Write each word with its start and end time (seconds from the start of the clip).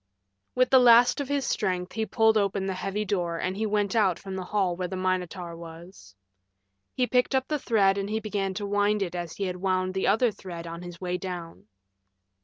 With 0.55 0.71
the 0.71 0.79
last 0.79 1.21
of 1.21 1.27
his 1.27 1.45
strength 1.45 1.93
he 1.93 2.07
pulled 2.07 2.35
open 2.35 2.65
the 2.65 2.73
heavy 2.73 3.05
door 3.05 3.37
and 3.37 3.55
he 3.55 3.67
went 3.67 3.95
out 3.95 4.17
from 4.17 4.35
the 4.35 4.45
hall 4.45 4.75
where 4.75 4.87
the 4.87 4.95
Minotaur 4.95 5.55
was. 5.55 6.15
He 6.95 7.05
picked 7.05 7.35
up 7.35 7.47
the 7.47 7.59
thread 7.59 7.99
and 7.99 8.09
he 8.09 8.19
began 8.19 8.55
to 8.55 8.65
wind 8.65 9.03
it 9.03 9.13
as 9.13 9.33
he 9.35 9.43
had 9.43 9.57
wound 9.57 9.93
the 9.93 10.07
other 10.07 10.31
thread 10.31 10.65
on 10.65 10.81
his 10.81 10.99
way 10.99 11.19
down. 11.19 11.67